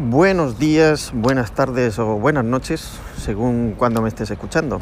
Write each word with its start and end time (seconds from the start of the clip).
Buenos 0.00 0.60
días, 0.60 1.10
buenas 1.12 1.50
tardes 1.50 1.98
o 1.98 2.06
buenas 2.14 2.44
noches, 2.44 2.88
según 3.20 3.74
cuando 3.76 4.00
me 4.00 4.08
estés 4.08 4.30
escuchando. 4.30 4.80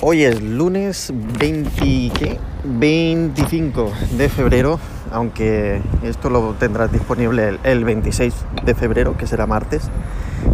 Hoy 0.00 0.24
es 0.24 0.42
lunes 0.42 1.12
20, 1.38 2.40
25 2.64 3.92
de 4.18 4.28
febrero, 4.28 4.80
aunque 5.12 5.80
esto 6.02 6.30
lo 6.30 6.54
tendrás 6.54 6.90
disponible 6.90 7.60
el 7.62 7.84
26 7.84 8.34
de 8.64 8.74
febrero, 8.74 9.16
que 9.16 9.28
será 9.28 9.46
martes, 9.46 9.84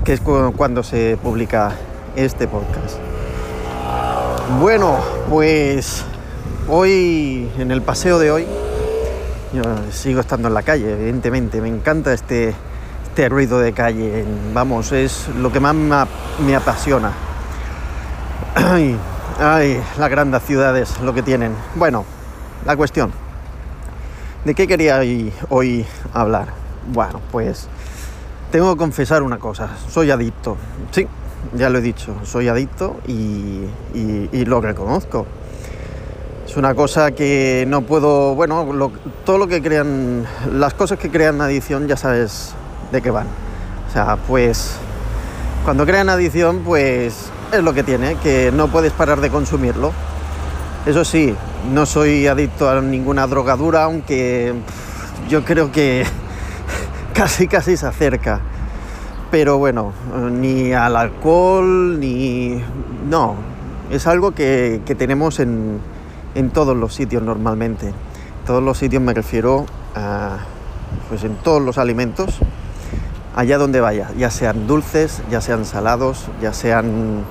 que 0.05 0.13
es 0.13 0.21
cuando 0.21 0.83
se 0.83 1.17
publica 1.23 1.73
este 2.17 2.49
podcast. 2.49 2.99
Bueno, 4.61 4.99
pues 5.31 6.05
hoy, 6.69 7.49
en 7.59 7.71
el 7.71 7.81
paseo 7.81 8.19
de 8.19 8.31
hoy, 8.31 8.47
yo 9.55 9.63
sigo 9.91 10.21
estando 10.21 10.49
en 10.49 10.55
la 10.55 10.63
calle, 10.63 10.93
evidentemente, 10.93 11.63
me 11.63 11.69
encanta 11.69 12.13
este 12.13 12.55
este 13.21 13.29
ruido 13.29 13.59
de 13.59 13.75
calle. 13.75 14.25
Vamos, 14.55 14.93
es 14.93 15.29
lo 15.37 15.53
que 15.53 15.61
más 15.61 15.75
me, 15.75 16.57
apasiona. 16.57 17.13
Ay, 18.55 18.97
ay, 19.39 19.79
las 19.99 20.09
grandes 20.09 20.43
ciudades, 20.45 20.99
lo 21.01 21.13
que 21.13 21.23
tienen. 21.23 21.55
Bueno, 21.75 22.07
la 22.65 22.79
cuestión. 22.79 23.13
¿De 24.47 24.55
qué 24.55 24.67
quería 24.67 25.03
hoy, 25.51 25.85
hablar? 26.15 26.47
Bueno, 26.91 27.21
pues 27.31 27.69
tengo 28.51 28.73
que 28.73 28.79
confesar 28.79 29.23
una 29.23 29.39
cosa. 29.39 29.69
Soy 29.91 30.11
adicto. 30.11 30.57
Sí, 30.91 31.07
ya 31.53 31.69
lo 31.69 31.77
he 31.77 31.83
dicho. 31.83 32.15
Soy 32.25 32.49
adicto 32.49 33.01
y, 33.07 33.67
lo 34.47 34.63
reconozco. 34.63 35.27
Es 36.47 36.57
una 36.57 36.75
cosa 36.75 37.11
que 37.11 37.67
no 37.69 37.83
puedo, 37.83 38.35
bueno, 38.35 38.91
todo 39.27 39.37
lo 39.37 39.47
que 39.47 39.61
crean, 39.61 40.25
las 40.55 40.73
cosas 40.73 40.99
que 40.99 41.11
crean 41.11 41.43
adicción, 41.43 41.87
ya 41.87 41.99
sabes 41.99 42.55
de 42.91 43.03
qué 43.03 43.11
van. 43.11 43.27
O 43.89 43.93
sea, 43.93 44.17
pues 44.17 44.77
cuando 45.65 45.85
crean 45.85 46.09
adicción, 46.09 46.61
pues 46.65 47.31
es 47.53 47.63
lo 47.63 47.75
que 47.75 47.83
tiene, 47.83 48.17
que 48.17 48.51
no 48.53 48.69
puedes 48.69 48.93
parar 48.93 49.21
de 49.21 49.31
consumirlo. 49.31 49.93
Eso 50.87 51.05
sí, 51.05 51.35
no 51.73 51.85
soy 51.85 52.27
adicto 52.27 52.71
a 52.71 52.81
ninguna 52.81 53.27
drogadura, 53.27 53.85
aunque 53.85 54.55
yo 55.29 55.45
creo 55.45 55.71
que 55.71 56.05
casi 57.15 57.47
casi 57.47 57.77
se 57.77 57.87
acerca. 57.87 58.41
Pero 59.31 59.59
bueno, 59.59 59.93
ni 60.31 60.73
al 60.73 60.97
alcohol, 60.97 62.01
ni... 62.01 62.61
No, 63.09 63.37
es 63.91 64.07
algo 64.07 64.33
que, 64.33 64.81
tenemos 64.99 65.39
en, 65.39 65.79
en, 66.35 66.51
todos 66.51 66.77
los 66.77 66.95
sitios 66.95 67.23
normalmente. 67.23 67.93
Todos 68.47 68.63
los 68.63 68.79
sitios 68.79 69.03
me 69.03 69.15
refiero 69.15 69.67
a... 69.95 70.39
Pues 71.09 71.23
en 71.23 71.37
todos 71.37 71.63
los 71.63 71.79
alimentos 71.79 72.41
allá 73.35 73.59
donde 73.59 73.81
vaya, 73.81 74.11
ya 74.17 74.31
sean 74.31 74.67
dulces, 74.67 75.23
ya 75.31 75.41
sean 75.41 75.65
salados, 75.65 76.27
ya 76.41 76.53
sean 76.53 77.25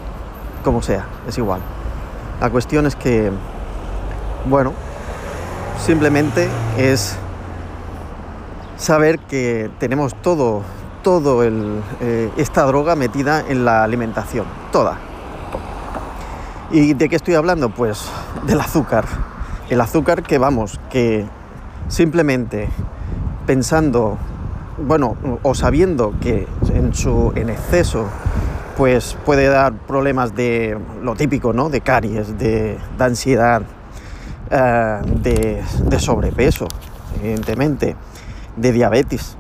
como 0.64 0.82
sea, 0.82 1.06
es 1.28 1.38
igual. 1.38 1.62
La 2.42 2.50
cuestión 2.50 2.86
es 2.86 2.96
que, 2.96 3.32
bueno, 4.46 4.74
simplemente 5.86 6.48
es 6.78 7.18
saber 8.78 9.20
que 9.20 9.70
tenemos 9.80 10.16
todo, 10.16 10.62
todo 11.04 11.44
el, 11.44 11.82
eh, 12.00 12.32
esta 12.38 12.64
droga 12.64 12.96
metida 12.96 13.44
en 13.48 13.66
la 13.66 13.84
alimentación, 13.84 14.46
toda. 14.72 14.98
¿Y 16.72 16.94
de 16.94 17.10
qué 17.10 17.16
estoy 17.16 17.36
hablando? 17.36 17.70
Pues 17.70 18.06
del 18.46 18.62
azúcar. 18.62 19.06
El 19.70 19.82
azúcar 19.82 20.24
que 20.24 20.38
vamos, 20.38 20.80
que 20.90 21.26
simplemente 21.88 22.70
pensando 23.46 24.18
bueno, 24.86 25.18
o 25.44 25.54
sabiendo 25.54 26.14
que 26.22 26.48
en 26.74 26.94
su 26.94 27.32
en 27.36 27.50
exceso 27.50 28.08
pues 28.80 29.18
puede 29.26 29.48
dar 29.48 29.74
problemas 29.74 30.36
de 30.36 30.78
lo 31.04 31.14
típico, 31.16 31.52
¿no? 31.52 31.70
De 31.70 31.82
caries, 31.82 32.38
de, 32.38 32.78
ansiedad, 32.98 33.62
eh, 34.50 35.02
de, 35.22 36.00
sobrepeso, 36.00 36.66
evidentemente, 37.22 37.98
de 38.56 38.72
diabetes, 38.72 39.36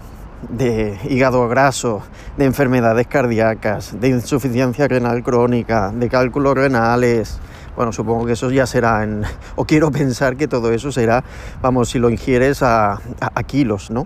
de 0.49 0.99
hígado 1.09 1.47
graso, 1.47 2.01
de 2.35 2.43
enfermedades 2.43 3.07
cardíacas, 3.07 3.97
de 4.01 4.09
insuficiencia 4.09 4.89
renal 4.89 5.23
crónica, 5.23 5.93
de 5.95 6.09
cálculos 6.09 6.55
renales. 6.55 7.39
Bueno, 7.77 7.93
supongo 7.93 8.25
que 8.25 8.33
eso 8.33 8.51
ya 8.51 8.67
será 8.67 9.03
en... 9.05 9.23
o 9.55 9.63
quiero 9.63 9.89
pensar 9.89 10.35
que 10.35 10.49
todo 10.49 10.73
eso 10.73 10.91
será, 10.91 11.23
vamos, 11.61 11.91
si 11.91 11.99
lo 11.99 12.09
ingieres 12.09 12.61
a 12.61 12.99
kilos, 13.47 13.89
¿no? 13.89 14.05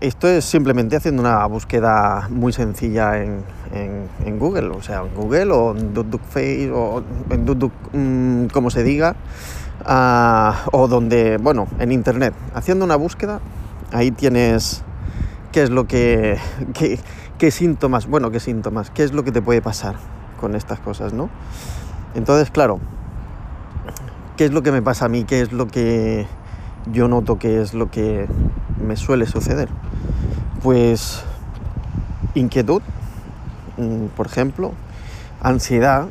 Esto 0.00 0.28
es 0.28 0.44
simplemente 0.44 0.96
haciendo 0.96 1.22
una 1.22 1.46
búsqueda 1.46 2.28
muy 2.30 2.52
sencilla 2.52 3.22
en, 3.22 4.38
Google, 4.38 4.68
o 4.68 4.82
sea, 4.82 5.02
en 5.02 5.14
Google 5.14 5.52
o 5.52 5.76
en 5.76 5.94
DuckDuckFace 5.94 6.70
o 6.72 7.02
en 7.30 7.46
DuckDuck, 7.46 7.72
mm, 7.92 8.46
como 8.46 8.70
se 8.70 8.82
diga, 8.82 9.14
ah, 9.84 10.64
o 10.72 10.88
donde, 10.88 11.38
bueno, 11.38 11.68
en 11.78 11.92
Internet. 11.92 12.34
Haciendo 12.54 12.84
una 12.84 12.96
búsqueda, 12.96 13.40
ahí 13.92 14.10
tienes 14.10 14.82
qué 15.52 15.62
es 15.62 15.70
lo 15.70 15.86
que, 15.86 16.38
qué, 16.74 16.98
qué 17.38 17.50
síntomas, 17.50 18.06
bueno, 18.06 18.30
qué 18.30 18.40
síntomas, 18.40 18.90
qué 18.90 19.04
es 19.04 19.12
lo 19.12 19.22
que 19.24 19.32
te 19.32 19.42
puede 19.42 19.62
pasar 19.62 19.94
con 20.40 20.54
estas 20.54 20.80
cosas, 20.80 21.12
¿no? 21.12 21.30
Entonces, 22.14 22.50
claro, 22.50 22.80
¿qué 24.36 24.46
es 24.46 24.52
lo 24.52 24.62
que 24.62 24.72
me 24.72 24.82
pasa 24.82 25.04
a 25.04 25.08
mí? 25.08 25.24
¿Qué 25.24 25.40
es 25.40 25.52
lo 25.52 25.68
que 25.68 26.26
yo 26.92 27.08
noto 27.08 27.38
que 27.38 27.60
es 27.60 27.74
lo 27.74 27.90
que 27.90 28.26
me 28.84 28.96
suele 28.96 29.26
suceder? 29.26 29.68
Pues 30.62 31.22
inquietud, 32.34 32.82
mm, 33.76 34.06
por 34.16 34.26
ejemplo, 34.26 34.72
ansiedad, 35.40 36.08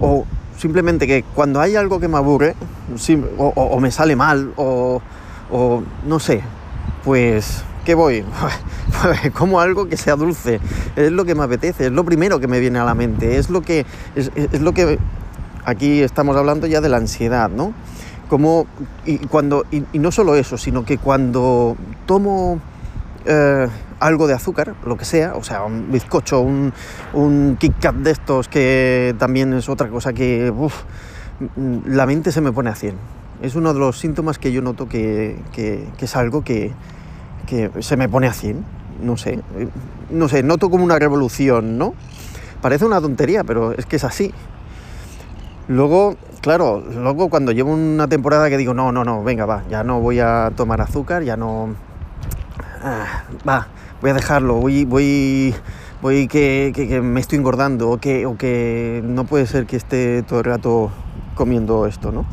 o 0.00 0.26
simplemente 0.56 1.06
que 1.06 1.22
cuando 1.22 1.60
hay 1.60 1.76
algo 1.76 2.00
que 2.00 2.08
me 2.08 2.16
aburre, 2.16 2.54
o, 3.38 3.80
me 3.80 3.90
sale 3.90 4.16
mal, 4.16 4.52
o, 4.56 5.00
no 6.06 6.18
sé, 6.18 6.42
pues, 7.04 7.62
¿qué 7.84 7.94
voy? 7.94 8.24
como 9.34 9.60
algo 9.60 9.88
que 9.88 9.96
sea 9.96 10.16
dulce, 10.16 10.60
es 10.96 11.12
lo 11.12 11.24
que 11.24 11.34
me 11.34 11.44
apetece, 11.44 11.86
es 11.86 11.92
lo 11.92 12.04
primero 12.04 12.40
que 12.40 12.48
me 12.48 12.60
viene 12.60 12.78
a 12.78 12.84
la 12.84 12.94
mente, 12.94 13.38
es 13.38 13.50
lo 13.50 13.62
que, 13.62 13.86
es, 14.14 14.30
es 14.34 14.60
lo 14.60 14.72
que, 14.72 14.98
aquí 15.64 16.00
estamos 16.00 16.36
hablando 16.36 16.66
ya 16.66 16.80
de 16.80 16.88
la 16.88 16.96
ansiedad, 16.96 17.50
¿no? 17.50 17.72
Como, 18.28 18.66
y, 19.06 19.18
cuando, 19.18 19.64
y, 19.70 19.98
no 19.98 20.12
solo 20.12 20.36
eso, 20.36 20.58
sino 20.58 20.84
que 20.84 20.98
cuando 20.98 21.76
tomo 22.06 22.60
eh, 23.24 23.66
algo 24.00 24.26
de 24.26 24.34
azúcar, 24.34 24.74
lo 24.84 24.96
que 24.96 25.04
sea, 25.04 25.34
o 25.34 25.42
sea, 25.42 25.64
un 25.64 25.90
bizcocho, 25.90 26.40
un, 26.40 26.72
un 27.14 27.56
Kit 27.58 27.78
Kat 27.80 27.94
de 27.94 28.10
estos, 28.10 28.48
que 28.48 29.14
también 29.18 29.52
es 29.54 29.68
otra 29.68 29.88
cosa 29.88 30.12
que 30.12 30.52
la 31.86 32.06
mente 32.06 32.32
se 32.32 32.40
me 32.40 32.52
pone 32.52 32.70
a 32.70 32.74
100. 32.74 32.96
Es 33.42 33.54
uno 33.54 33.72
de 33.72 33.80
los 33.80 33.98
síntomas 33.98 34.38
que 34.38 34.52
yo 34.52 34.62
noto 34.62 34.88
que, 34.88 35.38
que, 35.52 35.88
es 35.98 36.16
algo 36.16 36.42
que, 36.42 36.72
que, 37.46 37.70
se 37.80 37.96
me 37.96 38.08
pone 38.08 38.26
a 38.26 38.32
100. 38.32 38.64
No 39.02 39.16
sé, 39.16 39.40
no 40.10 40.28
sé, 40.28 40.42
noto 40.42 40.70
como 40.70 40.84
una 40.84 40.98
revolución, 40.98 41.78
¿no? 41.78 41.94
Parece 42.60 42.84
una 42.84 43.00
tontería, 43.00 43.44
pero 43.44 43.72
es 43.72 43.86
que 43.86 43.96
es 43.96 44.04
así. 44.04 44.32
Luego, 45.68 46.16
claro, 46.40 46.80
luego 46.80 47.28
cuando 47.28 47.52
llevo 47.52 47.72
una 47.72 48.08
temporada 48.08 48.48
que 48.48 48.56
digo, 48.56 48.72
no, 48.72 48.90
no, 48.90 49.04
no, 49.04 49.22
venga, 49.22 49.44
va, 49.44 49.64
ya 49.68 49.84
no 49.84 50.00
voy 50.00 50.18
a 50.18 50.50
tomar 50.56 50.80
azúcar, 50.80 51.22
ya 51.24 51.36
no... 51.36 51.74
Ah, 52.82 53.24
va, 53.46 53.68
voy 54.00 54.10
a 54.10 54.14
dejarlo, 54.14 54.54
voy, 54.54 54.86
voy, 54.86 55.54
voy 56.00 56.26
que, 56.26 56.72
que, 56.74 57.02
me 57.02 57.20
estoy 57.20 57.38
engordando 57.38 57.90
o 57.90 57.98
que, 57.98 58.24
o 58.24 58.38
que 58.38 59.02
no 59.04 59.24
puede 59.24 59.46
ser 59.46 59.66
que 59.66 59.76
esté 59.76 60.22
todo 60.22 60.38
el 60.38 60.46
rato 60.46 60.90
comiendo 61.34 61.86
esto, 61.86 62.12
¿no? 62.12 62.24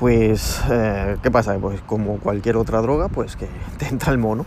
Pues, 0.00 0.60
eh, 0.68 1.18
¿qué 1.22 1.30
pasa? 1.30 1.56
Pues 1.58 1.80
como 1.82 2.18
cualquier 2.18 2.56
otra 2.56 2.80
droga, 2.82 3.08
pues 3.08 3.36
que 3.36 3.46
te 3.78 3.86
entra 3.86 4.10
el 4.10 4.18
mono. 4.18 4.44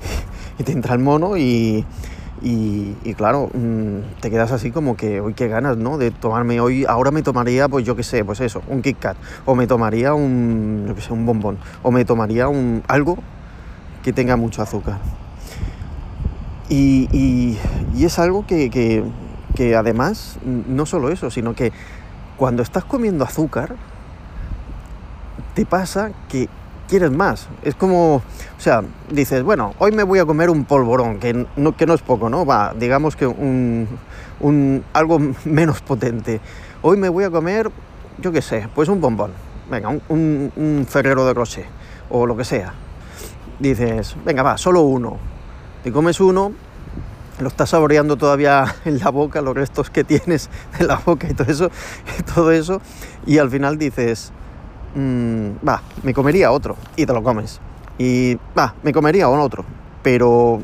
y 0.58 0.64
te 0.64 0.72
entra 0.72 0.94
el 0.94 1.00
mono 1.00 1.36
y, 1.36 1.84
y, 2.42 2.94
claro, 3.14 3.50
mm, 3.52 4.20
te 4.20 4.30
quedas 4.30 4.50
así 4.52 4.70
como 4.70 4.96
que, 4.96 5.20
hoy 5.20 5.34
qué 5.34 5.48
ganas, 5.48 5.76
¿no? 5.76 5.98
De 5.98 6.10
tomarme 6.10 6.60
hoy, 6.60 6.86
ahora 6.88 7.10
me 7.10 7.22
tomaría, 7.22 7.68
pues 7.68 7.84
yo 7.84 7.96
qué 7.96 8.02
sé, 8.02 8.24
pues 8.24 8.40
eso, 8.40 8.62
un 8.68 8.80
Kit 8.80 8.98
Kat, 8.98 9.16
o 9.44 9.54
me 9.54 9.66
tomaría 9.66 10.14
un, 10.14 10.84
yo 10.88 10.94
qué 10.94 11.02
sé, 11.02 11.12
un 11.12 11.26
bombón, 11.26 11.58
o 11.82 11.90
me 11.90 12.04
tomaría 12.04 12.48
un, 12.48 12.82
algo 12.88 13.18
que 14.02 14.12
tenga 14.12 14.36
mucho 14.36 14.62
azúcar. 14.62 14.98
Y, 16.70 17.58
es 17.98 18.18
algo 18.18 18.46
que, 18.46 18.70
que 19.54 19.76
además, 19.76 20.38
no 20.44 20.86
solo 20.86 21.10
eso, 21.10 21.30
sino 21.30 21.54
que 21.54 21.72
cuando 22.38 22.62
estás 22.62 22.84
comiendo 22.84 23.24
azúcar, 23.24 23.76
te 25.54 25.66
pasa 25.66 26.12
que 26.28 26.48
quieres 26.90 27.12
más. 27.12 27.48
Es 27.62 27.76
como, 27.76 28.16
o 28.16 28.22
sea, 28.58 28.82
dices, 29.08 29.44
bueno, 29.44 29.74
hoy 29.78 29.92
me 29.92 30.02
voy 30.02 30.18
a 30.18 30.26
comer 30.26 30.50
un 30.50 30.64
polvorón, 30.64 31.20
que 31.20 31.46
no, 31.56 31.76
que 31.76 31.86
no 31.86 31.94
es 31.94 32.02
poco, 32.02 32.28
¿no? 32.28 32.44
Va, 32.44 32.74
digamos 32.76 33.14
que 33.14 33.26
un, 33.26 33.88
un, 34.40 34.84
algo 34.92 35.20
menos 35.44 35.80
potente. 35.80 36.40
Hoy 36.82 36.96
me 36.96 37.08
voy 37.08 37.24
a 37.24 37.30
comer, 37.30 37.70
yo 38.18 38.32
qué 38.32 38.42
sé, 38.42 38.68
pues 38.74 38.88
un 38.88 39.00
bombón. 39.00 39.30
Venga, 39.70 39.88
un, 39.88 40.52
un, 40.56 40.86
ferrero 40.88 41.24
de 41.24 41.32
roche 41.32 41.64
o 42.10 42.26
lo 42.26 42.36
que 42.36 42.44
sea. 42.44 42.74
dices, 43.60 44.16
venga, 44.24 44.42
va, 44.42 44.58
solo 44.58 44.80
uno. 44.80 45.16
Te 45.84 45.92
comes 45.92 46.20
uno, 46.20 46.52
lo 47.38 47.48
estás 47.48 47.70
saboreando 47.70 48.16
todavía 48.16 48.74
en 48.84 48.98
la 48.98 49.10
boca, 49.10 49.40
los 49.40 49.54
restos 49.54 49.90
que 49.90 50.02
tienes 50.02 50.50
en 50.80 50.88
la 50.88 50.96
boca 50.96 51.28
y 51.30 51.34
todo 51.34 51.50
eso, 51.52 51.70
y 52.18 52.22
todo 52.24 52.50
eso, 52.50 52.82
y 53.26 53.38
al 53.38 53.48
final 53.48 53.78
dices, 53.78 54.32
mm, 54.94 55.66
va, 55.66 55.82
me 56.02 56.14
comería 56.14 56.52
otro, 56.52 56.76
y 56.96 57.06
te 57.06 57.12
lo 57.12 57.22
comes. 57.22 57.60
Y 57.98 58.36
va, 58.56 58.74
me 58.82 58.92
comería 58.92 59.28
otro, 59.28 59.64
pero... 60.02 60.60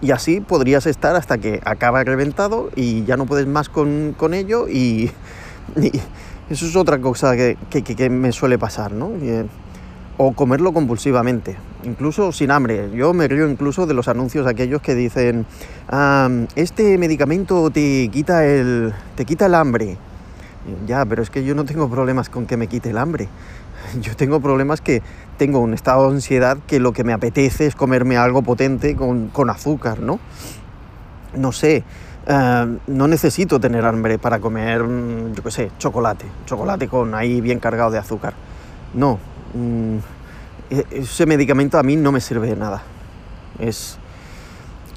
Y 0.00 0.10
así 0.10 0.40
podrías 0.40 0.84
estar 0.86 1.14
hasta 1.14 1.38
que 1.38 1.60
acaba 1.64 2.02
reventado 2.02 2.70
y 2.74 3.04
ya 3.04 3.16
no 3.16 3.24
puedes 3.24 3.46
más 3.46 3.68
con, 3.68 4.16
ello 4.34 4.68
y, 4.68 5.12
eso 6.50 6.66
es 6.66 6.76
otra 6.76 7.00
cosa 7.00 7.36
que, 7.36 7.56
que, 7.70 8.10
me 8.10 8.32
suele 8.32 8.58
pasar, 8.58 8.92
¿no? 8.92 9.12
o 10.18 10.32
comerlo 10.32 10.72
compulsivamente, 10.72 11.56
incluso 11.84 12.32
sin 12.32 12.50
hambre. 12.50 12.90
Yo 12.94 13.12
me 13.12 13.28
río 13.28 13.48
incluso 13.48 13.86
de 13.86 13.94
los 13.94 14.08
anuncios 14.08 14.46
aquellos 14.46 14.80
que 14.80 14.94
dicen, 14.94 15.46
este 16.54 16.98
medicamento 16.98 17.70
te 17.70 18.08
quita, 18.08 18.46
el, 18.46 18.94
te 19.14 19.24
quita 19.24 19.46
el 19.46 19.54
hambre. 19.54 19.96
Ya, 20.86 21.04
pero 21.04 21.22
es 21.22 21.30
que 21.30 21.44
yo 21.44 21.54
no 21.54 21.64
tengo 21.64 21.88
problemas 21.88 22.28
con 22.28 22.46
que 22.46 22.56
me 22.56 22.66
quite 22.66 22.90
el 22.90 22.98
hambre. 22.98 23.28
Yo 24.00 24.16
tengo 24.16 24.40
problemas 24.40 24.80
que 24.80 25.00
tengo 25.38 25.60
un 25.60 25.74
estado 25.74 26.08
de 26.08 26.16
ansiedad 26.16 26.58
que 26.66 26.80
lo 26.80 26.92
que 26.92 27.04
me 27.04 27.12
apetece 27.12 27.66
es 27.66 27.76
comerme 27.76 28.16
algo 28.16 28.42
potente 28.42 28.96
con, 28.96 29.50
azúcar, 29.50 30.00
¿no? 30.00 30.18
No 31.36 31.52
sé, 31.52 31.84
no 32.86 33.06
necesito 33.06 33.60
tener 33.60 33.84
hambre 33.84 34.18
para 34.18 34.40
comer, 34.40 34.82
yo 35.34 35.42
qué 35.42 35.50
sé, 35.50 35.70
chocolate, 35.78 36.24
chocolate 36.46 36.88
con 36.88 37.14
ahí 37.14 37.40
bien 37.40 37.60
cargado 37.60 37.90
de 37.90 37.98
azúcar. 37.98 38.34
No, 38.94 39.20
Mm, 39.56 39.98
e-, 40.70 40.86
ese 40.90 41.26
medicamento 41.26 41.78
a 41.78 41.82
mí 41.82 41.96
no 41.96 42.12
me 42.12 42.20
sirve 42.20 42.48
de 42.48 42.56
nada. 42.56 42.82
Es, 43.58 43.98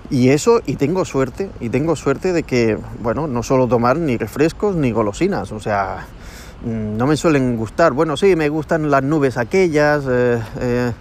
y 0.10 0.30
eso, 0.30 0.62
y 0.66 0.76
tengo 0.76 1.06
suerte, 1.06 1.52
y 1.60 1.70
tengo 1.70 1.96
suerte 1.96 2.34
de 2.34 2.44
que, 2.44 2.78
bueno, 3.02 3.28
no 3.28 3.44
suelo 3.44 3.68
tomar 3.68 3.98
ni 3.98 4.18
refrescos 4.18 4.76
ni 4.76 4.92
golosinas, 4.92 5.52
o 5.52 5.60
sea, 5.60 6.08
mm, 6.66 6.98
no 6.98 7.06
me 7.06 7.16
suelen 7.16 7.56
gustar. 7.58 7.94
Bueno, 7.94 8.18
sí, 8.18 8.36
me 8.36 8.50
gustan 8.50 8.90
las 8.90 9.04
nubes 9.04 9.38
aquellas, 9.38 10.04
eh, 10.10 10.42
eh, 10.60 10.92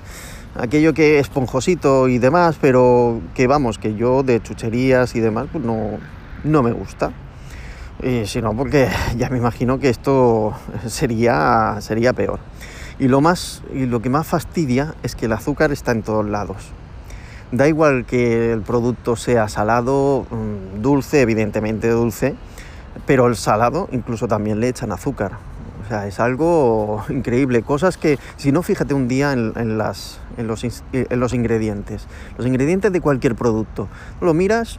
aquello 0.56 0.92
que 0.92 1.18
es 1.18 1.22
esponjosito 1.22 2.08
y 2.08 2.18
demás, 2.18 2.58
pero 2.60 3.20
que 3.34 3.46
vamos, 3.46 3.78
que 3.78 3.94
yo 3.94 4.22
de 4.22 4.42
chucherías 4.42 5.14
y 5.14 5.20
demás, 5.20 5.46
pues 5.50 5.64
no, 5.64 5.98
no 6.44 6.62
me 6.62 6.72
gusta. 6.72 7.12
Y 8.02 8.26
si 8.26 8.42
no, 8.42 8.54
porque 8.54 8.88
ya 9.16 9.30
me 9.30 9.38
imagino 9.38 9.78
que 9.78 9.88
esto 9.88 10.54
sería, 10.86 11.78
sería 11.80 12.12
peor. 12.12 12.40
Y 12.98 13.08
lo, 13.08 13.20
más, 13.20 13.62
y 13.72 13.86
lo 13.86 14.02
que 14.02 14.10
más 14.10 14.26
fastidia 14.26 14.94
es 15.02 15.14
que 15.14 15.26
el 15.26 15.32
azúcar 15.32 15.72
está 15.72 15.92
en 15.92 16.02
todos 16.02 16.26
lados. 16.26 16.72
Da 17.50 17.66
igual 17.66 18.04
que 18.04 18.52
el 18.52 18.62
producto 18.62 19.16
sea 19.16 19.48
salado, 19.48 20.26
mm, 20.30 20.82
dulce, 20.82 21.22
evidentemente 21.22 21.88
dulce, 21.88 22.34
pero 23.06 23.26
el 23.26 23.36
salado 23.36 23.88
incluso 23.92 24.28
también 24.28 24.60
le 24.60 24.68
echan 24.68 24.92
azúcar. 24.92 25.32
O 25.84 25.88
sea, 25.88 26.06
es 26.06 26.20
algo 26.20 27.04
increíble. 27.08 27.62
Cosas 27.62 27.96
que, 27.96 28.18
si 28.36 28.52
no, 28.52 28.62
fíjate 28.62 28.92
un 28.92 29.08
día 29.08 29.32
en, 29.32 29.54
en 29.56 29.78
los 29.78 30.20
ingredientes. 31.34 32.06
Los 32.36 32.46
ingredientes 32.46 32.92
de 32.92 33.00
cualquier 33.00 33.34
producto. 33.34 33.88
Lo 34.20 34.34
miras 34.34 34.78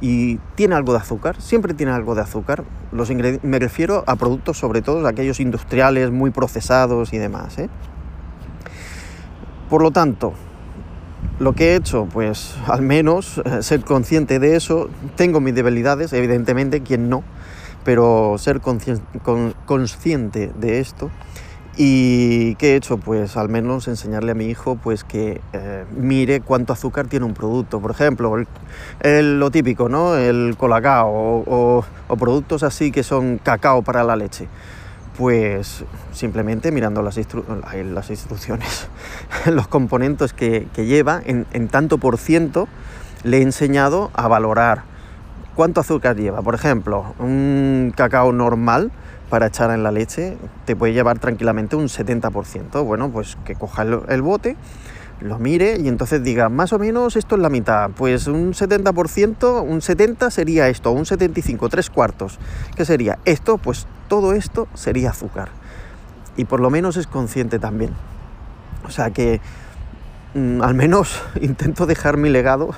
y 0.00 0.36
tiene 0.54 0.74
algo 0.74 0.92
de 0.92 0.98
azúcar, 0.98 1.40
siempre 1.40 1.74
tiene 1.74 1.92
algo 1.92 2.14
de 2.14 2.22
azúcar. 2.22 2.64
Los 2.92 3.10
me 3.10 3.58
refiero 3.58 4.04
a 4.06 4.16
productos 4.16 4.58
sobre 4.58 4.82
todo 4.82 5.06
aquellos 5.06 5.40
industriales 5.40 6.10
muy 6.10 6.30
procesados 6.30 7.12
y 7.12 7.18
demás. 7.18 7.58
¿eh? 7.58 7.68
Por 9.68 9.82
lo 9.82 9.90
tanto, 9.90 10.32
lo 11.38 11.54
que 11.54 11.72
he 11.72 11.76
hecho, 11.76 12.06
pues 12.12 12.56
al 12.66 12.82
menos 12.82 13.40
eh, 13.44 13.62
ser 13.62 13.84
consciente 13.84 14.38
de 14.38 14.56
eso. 14.56 14.88
Tengo 15.16 15.40
mis 15.40 15.54
debilidades, 15.54 16.12
evidentemente, 16.12 16.82
quien 16.82 17.08
no, 17.08 17.24
pero 17.84 18.36
ser 18.38 18.60
consciente 18.60 20.50
de 20.58 20.80
esto 20.80 21.10
¿Y 21.76 22.56
qué 22.56 22.72
he 22.72 22.76
hecho? 22.76 22.98
Pues 22.98 23.38
al 23.38 23.48
menos 23.48 23.88
enseñarle 23.88 24.32
a 24.32 24.34
mi 24.34 24.44
hijo 24.46 24.74
pues 24.74 25.02
que 25.02 25.40
eh, 25.54 25.84
mire 25.96 26.40
cuánto 26.40 26.72
azúcar 26.72 27.06
tiene 27.06 27.24
un 27.24 27.32
producto. 27.32 27.80
Por 27.80 27.92
ejemplo, 27.92 28.36
el, 29.00 29.38
lo 29.38 29.50
típico, 29.50 29.88
¿no? 29.88 30.16
El 30.16 30.56
colacao 30.58 31.10
o, 31.10 31.84
productos 32.18 32.64
así 32.64 32.90
que 32.90 33.02
son 33.02 33.38
cacao 33.38 33.82
para 33.82 34.04
la 34.04 34.16
leche. 34.16 34.48
Pues 35.16 35.84
simplemente 36.12 36.72
mirando 36.72 37.02
las, 37.02 37.18
las 37.18 38.10
instrucciones, 38.10 38.88
los 39.46 39.68
componentes 39.68 40.32
que, 40.32 40.66
lleva 40.76 41.20
en, 41.24 41.46
en 41.52 41.68
tanto 41.68 41.98
por 41.98 42.16
ciento, 42.16 42.68
le 43.24 43.38
he 43.38 43.42
enseñado 43.42 44.10
a 44.14 44.28
valorar 44.28 44.84
cuánto 45.54 45.80
azúcar 45.80 46.16
lleva. 46.16 46.42
Por 46.42 46.54
ejemplo, 46.54 47.14
un 47.18 47.92
cacao 47.96 48.32
normal 48.32 48.90
para 49.30 49.46
echar 49.46 49.70
en 49.70 49.82
la 49.82 49.92
leche 49.92 50.36
te 50.66 50.76
puede 50.76 50.92
llevar 50.92 51.18
tranquilamente 51.18 51.76
un 51.76 51.86
70%. 51.86 52.84
Bueno, 52.84 53.10
pues 53.10 53.38
que 53.44 53.54
coja 53.54 53.82
el, 53.82 54.22
bote, 54.22 54.56
lo 55.20 55.38
mire 55.38 55.76
y 55.78 55.88
entonces 55.88 56.22
diga, 56.22 56.48
más 56.48 56.72
o 56.72 56.78
menos 56.78 57.16
esto 57.16 57.36
es 57.36 57.42
la 57.42 57.50
mitad. 57.50 57.90
Pues 57.90 58.26
un 58.26 58.52
70%, 58.52 59.62
un 59.62 59.82
70 59.82 60.30
sería 60.30 60.68
esto, 60.68 60.92
un 60.92 61.06
75, 61.06 61.68
tres 61.68 61.90
cuartos. 61.90 62.38
¿Qué 62.76 62.84
sería? 62.84 63.18
Esto, 63.24 63.58
pues 63.58 63.86
todo 64.08 64.32
esto 64.32 64.68
sería 64.74 65.10
azúcar. 65.10 65.50
Y 66.36 66.46
por 66.46 66.60
lo 66.60 66.70
menos 66.70 66.96
es 66.96 67.06
consciente 67.06 67.58
también. 67.58 67.90
O 68.86 68.90
sea 68.90 69.10
que 69.10 69.40
mm, 70.34 70.62
al 70.62 70.74
menos 70.74 71.22
intento 71.40 71.86
dejar 71.86 72.16
mi 72.16 72.28
legado 72.28 72.70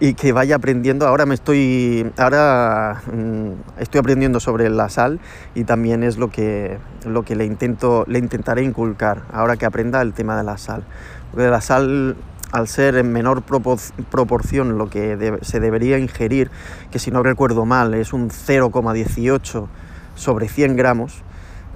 y 0.00 0.14
que 0.14 0.32
vaya 0.32 0.56
aprendiendo. 0.56 1.06
Ahora 1.06 1.26
me 1.26 1.34
estoy, 1.34 2.10
ahora 2.18 3.02
mm, 3.12 3.80
estoy 3.80 4.00
aprendiendo 4.00 4.40
sobre 4.40 4.68
la 4.70 4.88
sal 4.88 5.20
y 5.54 5.64
también 5.64 6.02
es 6.02 6.16
lo 6.16 6.30
que, 6.30 6.78
lo 7.06 7.22
que 7.22 7.36
le, 7.36 7.44
intento, 7.44 8.04
le 8.08 8.18
intentaré 8.18 8.62
inculcar 8.62 9.22
ahora 9.32 9.56
que 9.56 9.66
aprenda 9.66 10.02
el 10.02 10.12
tema 10.12 10.36
de 10.36 10.44
la 10.44 10.58
sal. 10.58 10.84
Porque 11.30 11.48
la 11.48 11.60
sal, 11.60 12.16
al 12.52 12.68
ser 12.68 12.96
en 12.96 13.12
menor 13.12 13.42
proporción 13.42 14.78
lo 14.78 14.90
que 14.90 15.38
se 15.42 15.60
debería 15.60 15.98
ingerir, 15.98 16.50
que 16.90 16.98
si 16.98 17.10
no 17.10 17.22
recuerdo 17.22 17.64
mal 17.64 17.94
es 17.94 18.12
un 18.12 18.30
0,18 18.30 19.66
sobre 20.14 20.48
100 20.48 20.76
gramos, 20.76 21.22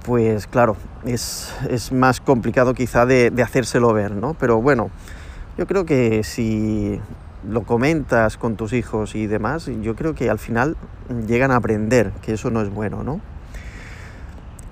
pues 0.04 0.46
claro, 0.46 0.76
es, 1.04 1.52
es 1.68 1.92
más 1.92 2.20
complicado 2.20 2.72
quizá 2.72 3.04
de, 3.04 3.30
de 3.30 3.42
hacérselo 3.42 3.92
ver, 3.92 4.12
¿no? 4.12 4.34
Pero 4.34 4.62
bueno, 4.62 4.90
yo 5.58 5.66
creo 5.66 5.84
que 5.84 6.22
si 6.22 7.00
lo 7.48 7.62
comentas 7.62 8.36
con 8.36 8.56
tus 8.56 8.72
hijos 8.72 9.14
y 9.14 9.26
demás, 9.26 9.70
yo 9.80 9.96
creo 9.96 10.14
que 10.14 10.28
al 10.28 10.38
final 10.38 10.76
llegan 11.26 11.50
a 11.50 11.56
aprender 11.56 12.12
que 12.22 12.34
eso 12.34 12.50
no 12.50 12.60
es 12.60 12.70
bueno, 12.70 13.02
¿no? 13.02 13.20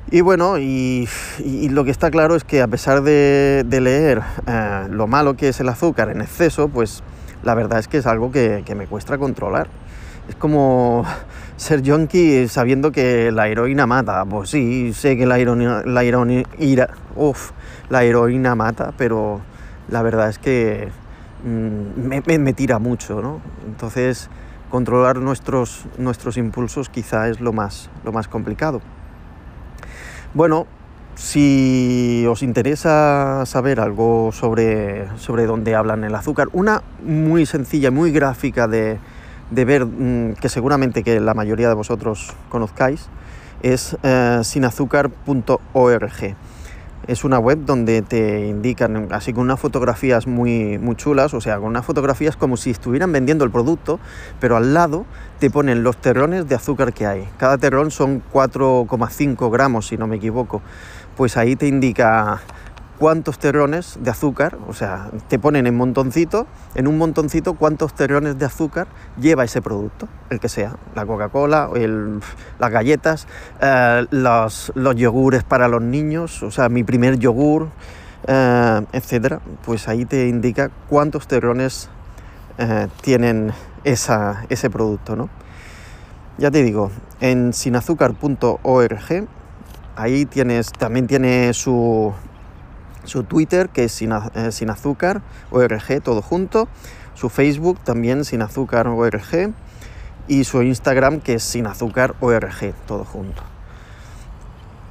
Y 0.09 0.21
bueno, 0.21 0.59
y, 0.59 1.09
lo 1.71 1.85
que 1.85 1.90
está 1.90 2.12
claro 2.12 2.37
es 2.37 2.45
que 2.45 2.62
a 2.62 2.68
pesar 2.68 3.02
de, 3.02 3.64
leer 3.68 4.23
eh, 4.47 4.87
lo 4.88 5.09
malo 5.09 5.37
que 5.37 5.49
es 5.49 5.59
el 5.59 5.68
azúcar 5.68 6.11
en 6.11 6.21
exceso, 6.21 6.68
pues 6.68 7.02
la 7.42 7.54
verdad 7.54 7.80
es 7.80 7.88
que 7.88 7.99
es 7.99 8.06
algo 8.06 8.30
que, 8.30 8.62
me 8.76 8.87
cuesta 8.87 9.18
controlar. 9.18 9.66
Es 10.28 10.37
como 10.37 11.04
ser 11.56 11.83
junkie 11.85 12.47
sabiendo 12.47 12.92
que 12.92 13.33
la 13.33 13.49
heroína 13.49 13.87
mata. 13.87 14.25
Pues 14.25 14.50
sí, 14.50 14.92
sé 14.92 15.16
que 15.16 15.26
la 15.26 15.40
heroína, 15.40 15.83
la 15.85 16.88
la 17.88 18.04
heroína 18.04 18.54
mata, 18.54 18.92
pero 18.97 19.40
la 19.88 20.02
verdad 20.02 20.28
es 20.28 20.38
que 20.38 20.88
Mm, 21.47 22.41
me, 22.41 22.53
tira 22.55 22.81
mucho, 22.81 23.23
¿no? 23.23 23.41
Entonces, 23.65 24.29
controlar 24.69 25.19
nuestros, 25.19 25.85
nuestros 25.97 26.37
impulsos 26.37 26.88
quizá 26.88 27.29
es 27.29 27.41
lo 27.41 27.53
más, 27.53 27.88
lo 28.05 28.11
más 28.11 28.26
complicado. 28.26 28.81
Bueno, 30.35 30.67
si 31.15 32.26
os 32.29 32.43
interesa 32.43 33.45
saber 33.47 33.79
algo 33.79 34.33
sobre, 34.33 35.07
sobre 35.19 35.47
dónde 35.47 35.76
hablan 35.76 36.03
el 36.03 36.17
azúcar, 36.17 36.49
una 36.53 36.83
muy 37.05 37.47
sencilla, 37.47 37.93
muy 37.93 38.11
gráfica 38.11 38.67
de, 38.67 38.99
ver, 39.50 39.87
mm, 39.87 40.35
que 40.41 40.49
seguramente 40.49 41.05
que 41.05 41.21
la 41.21 41.35
mayoría 41.35 41.69
de 41.69 41.75
vosotros 41.75 42.35
conozcáis, 42.49 43.09
es 43.62 43.97
eh, 44.03 44.41
sinazúcar.org. 44.43 46.37
Es 47.07 47.23
una 47.23 47.39
web 47.39 47.59
donde 47.65 48.03
te 48.03 48.49
indican, 48.49 49.13
así 49.13 49.33
con 49.33 49.45
unas 49.45 49.61
fotografías 49.61 50.27
muy, 50.27 50.77
muy 50.79 50.97
chulas, 50.97 51.35
o 51.35 51.41
sea, 51.41 51.57
con 51.59 51.67
unas 51.69 51.87
fotografías 51.87 52.35
como 52.35 52.57
si 52.57 52.71
estuvieran 52.71 53.13
vendiendo 53.13 53.45
el 53.45 53.53
producto, 53.53 54.01
pero 54.41 54.57
al 54.57 54.75
lado 54.75 55.07
te 55.39 55.49
ponen 55.49 55.85
los 55.85 55.97
terrones 55.99 56.49
de 56.49 56.57
azúcar 56.57 56.93
que 56.93 57.07
hay. 57.07 57.29
Cada 57.37 57.59
terrón 57.59 57.93
son 57.93 58.25
4,5 58.33 59.51
gramos, 59.53 59.87
si 59.87 59.97
no 59.97 60.09
me 60.09 60.17
equivoco. 60.17 60.63
Pues 61.17 61.37
ahí 61.37 61.55
te 61.55 61.69
indica 61.69 62.41
cuántos 62.99 63.38
terrones 63.38 63.99
de 64.00 64.11
azúcar, 64.11 64.57
o 64.69 64.73
sea, 64.73 65.11
te 65.29 65.38
ponen 65.38 65.67
en 65.67 65.76
montoncito, 65.76 66.47
en 66.75 66.87
un 66.87 66.99
montoncito 66.99 67.55
cuántos 67.55 67.95
terrones 67.95 68.38
de 68.38 68.47
azúcar 68.47 68.87
lleva 69.21 69.45
ese 69.45 69.62
producto, 69.62 70.09
el 70.31 70.41
que 70.41 70.49
sea, 70.49 70.76
la 70.95 71.05
Coca-Cola, 71.05 71.71
las 72.59 72.71
galletas, 72.71 73.26
eh, 73.61 74.07
los, 74.11 74.73
yogures 74.75 75.45
para 75.45 75.69
los 75.69 75.83
niños, 75.83 76.43
o 76.43 76.50
sea, 76.50 76.69
mi 76.69 76.85
primer 76.85 77.19
yogur, 77.19 77.69
eh, 78.26 78.87
etcétera, 78.93 79.41
pues 79.65 79.88
ahí 79.88 80.05
te 80.05 80.29
indica 80.29 80.71
cuántos 80.88 81.29
terrones 81.29 81.88
eh, 82.59 82.88
tienen 83.03 83.53
ese 83.85 84.71
producto, 84.71 85.17
¿no? 85.17 85.29
Ya 86.38 86.50
te 86.50 86.62
digo, 86.62 86.91
en 87.21 87.53
sinazúcar.org, 87.53 89.26
ahí 89.97 90.26
tienes, 90.26 90.73
también 90.73 91.07
tiene 91.07 91.55
su, 91.55 92.12
su 93.07 93.25
Twitter, 93.25 93.69
que 93.69 93.85
es 93.85 93.93
sin, 93.93 94.13
eh, 94.13 94.53
sin 94.53 94.71
azúcar, 94.71 95.23
ORG, 95.51 96.01
todo 96.03 96.23
junto, 96.23 96.69
su 97.15 97.29
Facebook 97.29 97.79
también 97.81 98.25
sin 98.25 98.43
azúcar 98.43 98.89
ORG, 98.89 99.53
y 100.29 100.45
su 100.45 100.63
Instagram, 100.63 101.21
que 101.21 101.35
es 101.35 101.43
sin 101.43 101.67
azúcar 101.67 102.15
ORG, 102.21 102.75
todo 102.87 103.05
junto. 103.05 103.43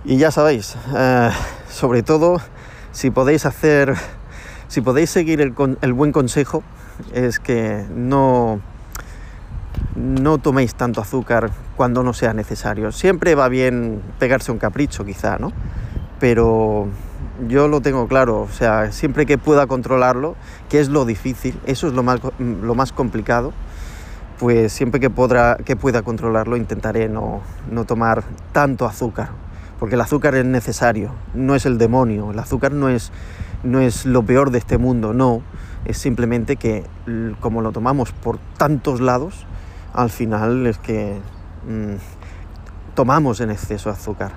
Y 0.04 0.18
ya 0.18 0.32
sabéis, 0.32 0.76
eh, 0.96 1.30
sobre 1.70 2.04
todo, 2.04 2.40
si 2.92 3.12
podéis 3.12 3.46
hacer, 3.46 3.96
si 4.68 4.82
podéis 4.82 5.10
seguir 5.10 5.42
el, 5.42 5.54
el 5.82 5.94
buen 5.94 6.12
consejo, 6.12 6.64
es 7.14 7.40
que 7.40 7.86
no, 7.94 8.62
no 9.96 10.38
toméis 10.38 10.76
tanto 10.76 11.02
azúcar 11.02 11.52
cuando 11.76 12.04
no 12.04 12.14
sea 12.14 12.34
necesario. 12.34 12.92
Siempre 12.92 13.36
va 13.36 13.50
bien 13.50 14.02
pegarse 14.20 14.52
un 14.52 14.60
capricho, 14.60 15.06
quizá, 15.06 15.38
¿no? 15.38 15.52
Pero 16.20 16.88
yo 17.48 17.68
lo 17.68 17.82
tengo 17.82 18.08
claro, 18.08 18.42
o 18.42 18.50
sea, 18.50 18.92
siempre 18.92 19.26
que 19.26 19.38
pueda 19.38 19.68
controlarlo, 19.68 20.36
que 20.70 20.80
es 20.80 20.90
lo 20.90 21.06
difícil, 21.06 21.60
eso 21.66 21.88
es 21.88 21.94
lo 21.94 22.04
más, 22.04 22.20
lo 22.40 22.76
más 22.76 22.92
complicado, 22.92 23.54
pues 24.40 24.74
siempre 24.74 25.00
que, 25.00 25.10
podrá, 25.10 25.58
que 25.58 25.76
pueda 25.76 26.02
controlarlo 26.02 26.58
intentaré 26.58 27.08
no, 27.10 27.42
no 27.72 27.86
tomar 27.86 28.24
tanto 28.52 28.86
azúcar, 28.86 29.30
porque 29.80 29.96
el 29.96 30.02
azúcar 30.02 30.36
es 30.36 30.46
necesario, 30.46 31.12
no 31.34 31.56
es 31.56 31.66
el 31.66 31.78
demonio, 31.78 32.32
el 32.32 32.40
azúcar 32.40 32.72
no 32.72 32.90
es, 32.90 33.12
no 33.64 33.80
es 33.80 34.06
lo 34.06 34.24
peor 34.24 34.52
de 34.52 34.60
este 34.60 34.78
mundo, 34.78 35.14
no, 35.14 35.42
es 35.86 35.98
simplemente 35.98 36.56
que 36.56 36.84
como 37.40 37.62
lo 37.62 37.72
tomamos 37.72 38.12
por 38.12 38.40
tantos 38.58 39.02
lados, 39.02 39.46
al 39.94 40.10
final 40.10 40.68
es 40.68 40.78
que 40.78 41.20
mm, 41.70 42.96
tomamos 42.96 43.40
en 43.40 43.52
exceso 43.52 43.90
azúcar. 43.90 44.32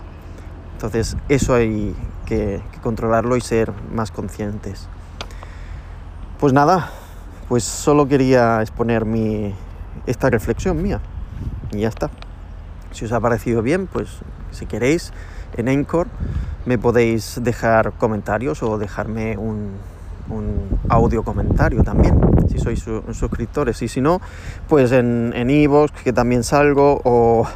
Entonces 0.75 1.17
eso 1.29 1.55
hay 1.55 1.95
que, 2.29 2.61
controlarlo 2.83 3.37
y 3.37 3.41
ser 3.41 3.73
más 3.93 4.11
conscientes. 4.11 4.87
Pues 6.39 6.53
nada, 6.53 6.91
pues 7.49 7.65
solo 7.65 8.07
quería 8.07 8.61
exponer 8.61 9.05
mi, 9.05 9.55
esta 10.07 10.31
reflexión 10.31 10.81
mía 10.83 11.01
y 11.73 11.81
ya 11.81 11.89
está. 11.89 12.11
Si 12.93 13.07
os 13.07 13.13
ha 13.13 13.21
parecido 13.21 13.63
bien, 13.63 13.87
pues 13.87 14.09
si 14.51 14.67
queréis, 14.67 15.13
en 15.57 15.69
Encore 15.69 16.11
me 16.67 16.79
podéis 16.79 17.41
dejar 17.43 17.93
comentarios 17.93 18.63
o 18.63 18.79
dejarme 18.79 19.37
un, 19.37 19.73
un 20.29 20.79
audio 20.89 21.23
comentario 21.23 21.83
también, 21.83 22.21
si 22.49 22.59
sois 22.59 22.85
suscriptores. 23.13 23.81
Y 23.83 23.89
si 23.89 24.01
no, 24.01 24.21
pues 24.69 24.93
en 24.93 25.33
Evox, 25.51 26.03
que 26.03 26.13
también 26.13 26.45
salgo, 26.45 27.01
o, 27.05 27.47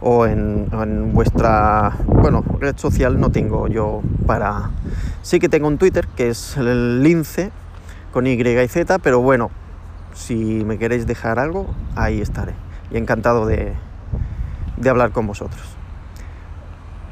o 0.00 0.26
en, 0.26 0.68
en, 0.72 1.12
vuestra 1.12 1.96
bueno, 2.06 2.44
red 2.58 2.76
social 2.76 3.20
no 3.20 3.30
tengo 3.30 3.68
yo 3.68 4.02
para... 4.26 4.70
Sí 5.22 5.38
que 5.38 5.48
tengo 5.48 5.68
un 5.68 5.78
Twitter, 5.78 6.06
que 6.16 6.30
es 6.30 6.56
el 6.56 7.02
lince, 7.02 7.50
con 8.12 8.26
Y 8.26 8.32
y 8.32 8.68
Z, 8.68 8.98
pero 8.98 9.20
bueno, 9.20 9.50
si 10.14 10.64
me 10.64 10.78
queréis 10.78 11.06
dejar 11.06 11.38
algo, 11.38 11.66
ahí 11.96 12.20
estaré. 12.20 12.54
Y 12.90 12.96
encantado 12.96 13.46
de, 13.46 13.74
de 14.76 14.90
hablar 14.90 15.12
con 15.12 15.26
vosotros. 15.26 15.62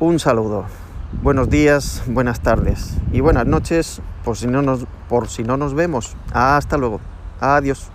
Un 0.00 0.18
saludo. 0.18 0.64
Buenos 1.22 1.48
días, 1.48 2.02
buenas 2.06 2.40
tardes 2.40 2.98
y 3.12 3.20
buenas 3.20 3.46
noches 3.46 4.02
por 4.24 4.36
si 4.36 4.46
no 4.46 4.60
nos, 4.60 4.84
por 5.08 5.28
si 5.28 5.42
no 5.42 5.56
nos 5.56 5.74
vemos. 5.74 6.16
Hasta 6.32 6.76
luego. 6.76 7.00
Adiós. 7.40 7.90